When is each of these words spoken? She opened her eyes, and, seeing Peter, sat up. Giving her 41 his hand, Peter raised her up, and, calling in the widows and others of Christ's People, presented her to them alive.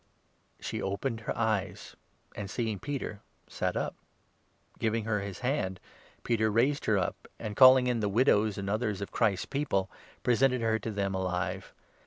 She 0.59 0.81
opened 0.81 1.19
her 1.19 1.37
eyes, 1.37 1.95
and, 2.35 2.49
seeing 2.49 2.79
Peter, 2.79 3.21
sat 3.47 3.77
up. 3.77 3.93
Giving 4.79 5.03
her 5.03 5.19
41 5.19 5.27
his 5.27 5.39
hand, 5.41 5.79
Peter 6.23 6.49
raised 6.49 6.85
her 6.85 6.97
up, 6.97 7.27
and, 7.37 7.55
calling 7.55 7.85
in 7.85 7.99
the 7.99 8.09
widows 8.09 8.57
and 8.57 8.67
others 8.67 9.01
of 9.01 9.11
Christ's 9.11 9.45
People, 9.45 9.91
presented 10.23 10.61
her 10.61 10.79
to 10.79 10.89
them 10.89 11.13
alive. 11.13 11.71